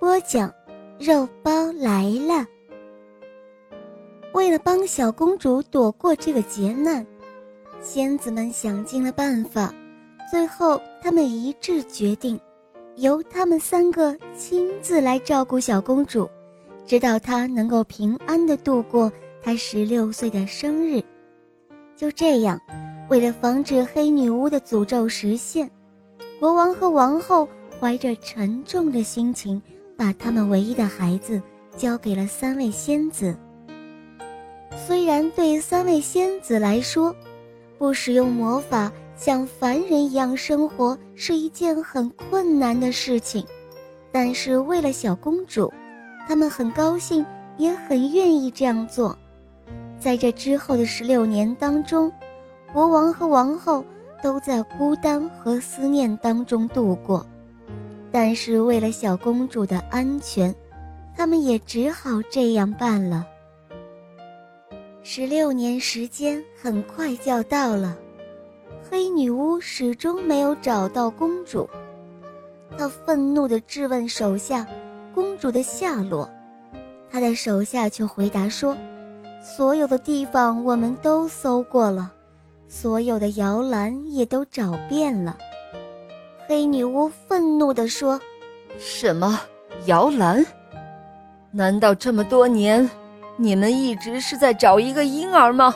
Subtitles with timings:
[0.00, 0.50] 播讲，
[0.98, 2.46] 肉包来了。
[4.32, 7.06] 为了帮小公主躲过这个劫难，
[7.82, 9.74] 仙子们想尽了办法，
[10.30, 12.40] 最后他们一致决定，
[12.96, 16.26] 由他们三个亲自来照顾小公主，
[16.86, 21.02] 直到她能够平安的度过她十六岁的生日。
[21.94, 22.58] 就这样，
[23.10, 25.70] 为了防止黑女巫的诅咒实现，
[26.38, 27.46] 国王和王后
[27.78, 29.60] 怀着沉重的心情。
[30.00, 31.42] 把他们唯一的孩子
[31.76, 33.36] 交给了三位仙子。
[34.74, 37.14] 虽然对三位仙子来说，
[37.76, 43.44] 不使用魔法像凡人一样生活是一件很困难的事情，
[44.10, 45.70] 但是为了小公主，
[46.26, 47.22] 他们很高兴，
[47.58, 49.14] 也很愿意这样做。
[49.98, 52.10] 在这之后的十六年当中，
[52.72, 53.84] 国王和王后
[54.22, 57.26] 都在孤单和思念当中度过。
[58.12, 60.54] 但是为了小公主的安全，
[61.16, 63.26] 他们也只好这样办了。
[65.02, 67.96] 十六年时间很快就要到了，
[68.90, 71.68] 黑女巫始终没有找到公主。
[72.76, 74.66] 她愤怒地质问手下
[75.14, 76.28] ：“公主的下落。”
[77.10, 78.76] 她的手下却回答说
[79.42, 82.12] ：“所有的地方我们都搜过了，
[82.68, 85.36] 所有的摇篮也都找遍了。”
[86.50, 88.20] 黑女巫愤怒地说
[88.76, 89.40] ：“什么
[89.86, 90.44] 摇篮？
[91.52, 92.90] 难道这么多年，
[93.36, 95.72] 你们一直是在找一个婴儿吗？”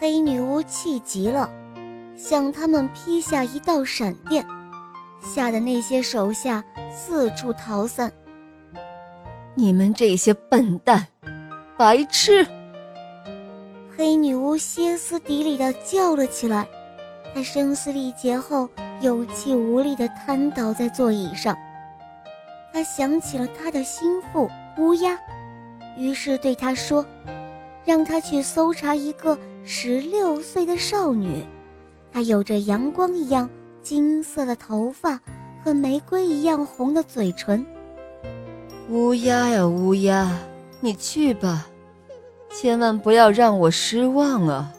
[0.00, 1.50] 黑女巫气极了，
[2.16, 4.42] 向他们劈下一道闪电，
[5.20, 8.10] 吓得那些手下四处逃散。
[9.54, 11.06] 你们这些笨蛋，
[11.76, 12.46] 白痴！
[13.94, 16.66] 黑女巫歇斯底里的叫了起来，
[17.34, 18.68] 他声嘶力竭后。
[19.00, 21.54] 有气无力地瘫倒在座椅上，
[22.72, 25.18] 他想起了他的心腹乌鸦，
[25.98, 27.04] 于是对他说
[27.84, 31.44] ：“让他去搜查一个十六岁的少女，
[32.12, 33.50] 她有着阳光一样
[33.82, 35.20] 金色的头发
[35.62, 37.66] 和玫瑰一样红的嘴唇。”
[38.88, 40.30] 乌鸦呀乌鸦，
[40.80, 41.66] 你去吧，
[42.48, 44.72] 千万不要让我失望啊！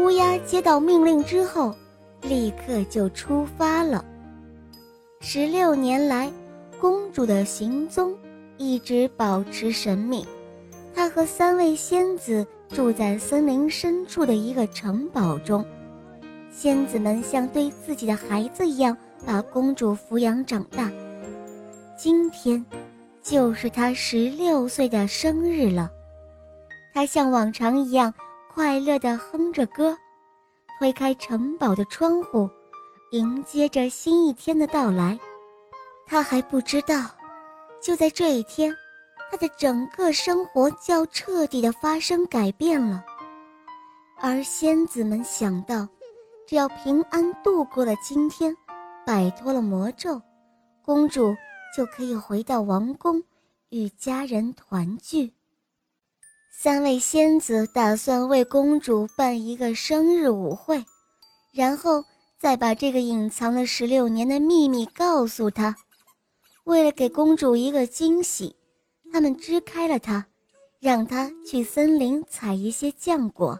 [0.00, 1.74] 乌鸦接到命令之后。
[2.22, 4.04] 立刻就出发了。
[5.20, 6.30] 十六年来，
[6.78, 8.14] 公主的行踪
[8.58, 10.26] 一直保持神秘。
[10.94, 15.64] 她和三位仙子住在森林深处的一个城堡中，
[16.50, 18.94] 仙子们像对自己的孩子一样
[19.24, 20.92] 把公主抚养长大。
[21.96, 22.62] 今天，
[23.22, 25.90] 就是她十六岁的生日了。
[26.92, 28.12] 她像往常一样
[28.60, 29.96] 快乐地哼着歌。
[30.78, 32.46] 推开城堡的窗户，
[33.10, 35.18] 迎接着新一天的到来。
[36.06, 37.06] 他还不知道，
[37.80, 38.70] 就在这一天，
[39.30, 43.02] 他的整个生活就要彻底的发生改变了。
[44.18, 45.88] 而仙子们想到，
[46.46, 48.54] 只要平安度过了今天，
[49.06, 50.20] 摆脱了魔咒，
[50.84, 51.34] 公主
[51.74, 53.24] 就可以回到王宫，
[53.70, 55.32] 与家人团聚。
[56.52, 60.84] 三位仙子打算为公主办一个生日舞会，
[61.52, 62.04] 然后
[62.38, 65.74] 再把这个隐藏了十六年的秘密告诉她。
[66.64, 68.54] 为了给公主一个惊喜，
[69.10, 70.26] 他们支开了她，
[70.80, 73.58] 让她去森林采一些浆果。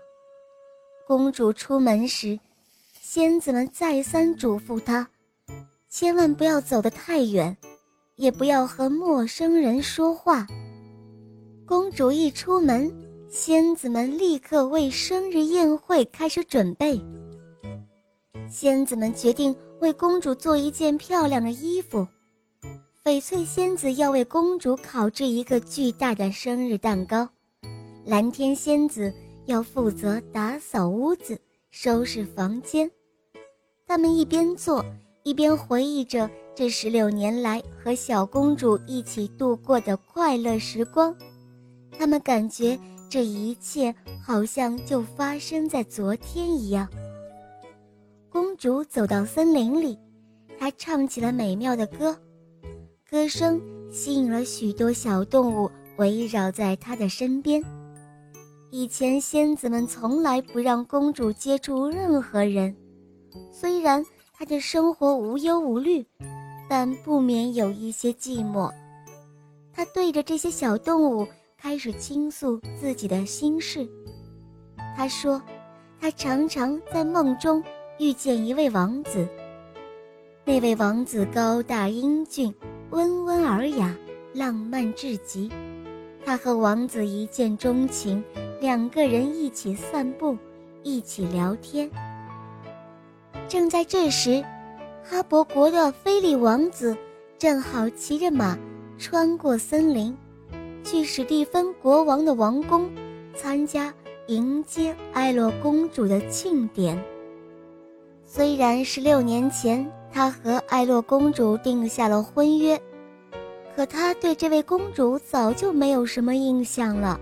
[1.06, 2.38] 公主出门时，
[3.00, 5.08] 仙子们再三嘱咐她，
[5.88, 7.56] 千万不要走得太远，
[8.16, 10.46] 也不要和陌生人说话。
[11.70, 12.92] 公主一出门，
[13.28, 17.00] 仙子们立刻为生日宴会开始准备。
[18.48, 22.04] 仙子们决定为公主做一件漂亮的衣服。
[23.04, 27.28] 翡翠仙子要为公主烤制一个巨大的生日蛋糕，
[28.04, 29.14] 蓝天仙子
[29.46, 31.38] 要负责打扫屋子、
[31.70, 32.90] 收拾房间。
[33.86, 34.84] 他们一边做，
[35.22, 41.14] 一边回忆着这十六年来和小公主一起度过的快乐时光。
[42.00, 42.78] 他们感觉
[43.10, 43.94] 这一切
[44.24, 46.88] 好像就发生在昨天一样。
[48.30, 49.98] 公主走到森林里，
[50.58, 52.16] 她唱起了美妙的歌，
[53.06, 53.60] 歌声
[53.92, 57.62] 吸引了许多小动物围绕在她的身边。
[58.70, 62.74] 以前仙子们从来不让公主接触任何人，
[63.52, 64.02] 虽然
[64.32, 66.02] 她的生活无忧无虑，
[66.66, 68.72] 但不免有一些寂寞。
[69.70, 71.28] 她对着这些小动物
[71.62, 73.86] 开始倾诉自己的心事。
[74.96, 75.40] 他说，
[76.00, 77.62] 他常常在梦中
[77.98, 79.28] 遇见一位王子，
[80.44, 82.54] 那位王子高大英俊，
[82.88, 83.94] 温文尔雅，
[84.32, 85.50] 浪漫至极。
[86.24, 88.24] 他和王子一见钟情。
[88.60, 90.36] 两个人一起散步，
[90.82, 91.90] 一起聊天。
[93.48, 94.44] 正在这时，
[95.02, 96.94] 哈伯国的菲利王子
[97.38, 98.58] 正好骑着马
[98.98, 100.14] 穿过森林，
[100.84, 102.90] 去史蒂芬国王的王宫
[103.34, 103.92] 参加
[104.26, 107.00] 迎接艾洛公主的庆典。
[108.24, 112.80] 虽然十六年前他和艾洛公主定下了婚约，
[113.74, 117.18] 可他对这位公主早就没有什么印象了。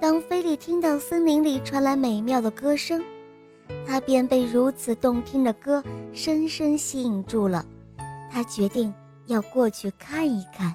[0.00, 3.02] 当菲利听到森林里传来美妙的歌声，
[3.86, 5.82] 他便被如此动听的歌
[6.12, 7.64] 深深吸引住了。
[8.30, 8.92] 他决定
[9.26, 10.74] 要过去看一看。